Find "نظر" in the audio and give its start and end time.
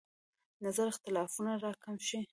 0.63-0.85